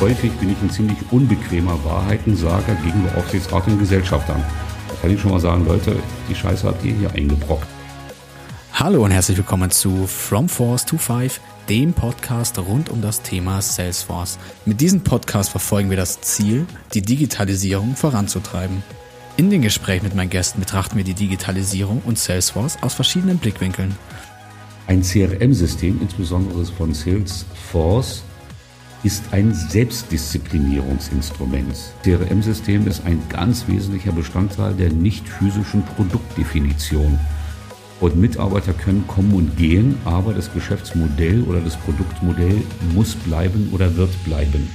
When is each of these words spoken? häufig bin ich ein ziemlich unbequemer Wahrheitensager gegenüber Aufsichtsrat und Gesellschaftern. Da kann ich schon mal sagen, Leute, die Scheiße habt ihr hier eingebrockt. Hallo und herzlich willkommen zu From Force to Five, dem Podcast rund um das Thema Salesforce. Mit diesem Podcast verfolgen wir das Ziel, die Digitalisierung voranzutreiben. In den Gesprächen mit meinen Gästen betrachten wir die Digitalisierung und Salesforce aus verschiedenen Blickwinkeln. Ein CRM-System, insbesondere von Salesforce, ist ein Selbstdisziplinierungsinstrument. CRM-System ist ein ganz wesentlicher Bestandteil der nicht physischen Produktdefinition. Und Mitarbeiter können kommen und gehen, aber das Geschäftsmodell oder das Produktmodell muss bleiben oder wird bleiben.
häufig 0.00 0.32
bin 0.32 0.50
ich 0.50 0.62
ein 0.62 0.70
ziemlich 0.70 0.98
unbequemer 1.10 1.78
Wahrheitensager 1.84 2.74
gegenüber 2.76 3.16
Aufsichtsrat 3.18 3.66
und 3.66 3.78
Gesellschaftern. 3.78 4.42
Da 4.88 4.94
kann 5.00 5.10
ich 5.10 5.20
schon 5.20 5.30
mal 5.30 5.40
sagen, 5.40 5.66
Leute, 5.66 5.96
die 6.28 6.34
Scheiße 6.34 6.66
habt 6.66 6.84
ihr 6.84 6.94
hier 6.94 7.12
eingebrockt. 7.12 7.66
Hallo 8.72 9.04
und 9.04 9.10
herzlich 9.10 9.36
willkommen 9.36 9.70
zu 9.70 10.06
From 10.06 10.48
Force 10.48 10.86
to 10.86 10.96
Five, 10.96 11.40
dem 11.68 11.92
Podcast 11.92 12.58
rund 12.58 12.88
um 12.88 13.02
das 13.02 13.20
Thema 13.20 13.60
Salesforce. 13.60 14.38
Mit 14.64 14.80
diesem 14.80 15.02
Podcast 15.02 15.50
verfolgen 15.50 15.90
wir 15.90 15.98
das 15.98 16.20
Ziel, 16.22 16.66
die 16.94 17.02
Digitalisierung 17.02 17.94
voranzutreiben. 17.94 18.82
In 19.36 19.50
den 19.50 19.60
Gesprächen 19.60 20.04
mit 20.04 20.14
meinen 20.14 20.30
Gästen 20.30 20.60
betrachten 20.60 20.96
wir 20.96 21.04
die 21.04 21.14
Digitalisierung 21.14 22.00
und 22.06 22.18
Salesforce 22.18 22.78
aus 22.80 22.94
verschiedenen 22.94 23.38
Blickwinkeln. 23.38 23.94
Ein 24.86 25.02
CRM-System, 25.02 26.00
insbesondere 26.00 26.64
von 26.64 26.94
Salesforce, 26.94 28.22
ist 29.02 29.32
ein 29.32 29.54
Selbstdisziplinierungsinstrument. 29.54 31.74
CRM-System 32.02 32.86
ist 32.86 33.06
ein 33.06 33.22
ganz 33.28 33.66
wesentlicher 33.66 34.12
Bestandteil 34.12 34.74
der 34.74 34.92
nicht 34.92 35.26
physischen 35.28 35.82
Produktdefinition. 35.84 37.18
Und 38.00 38.16
Mitarbeiter 38.16 38.72
können 38.72 39.06
kommen 39.06 39.34
und 39.34 39.56
gehen, 39.56 39.96
aber 40.04 40.34
das 40.34 40.52
Geschäftsmodell 40.52 41.42
oder 41.42 41.60
das 41.60 41.76
Produktmodell 41.76 42.60
muss 42.94 43.14
bleiben 43.14 43.70
oder 43.72 43.96
wird 43.96 44.24
bleiben. 44.24 44.68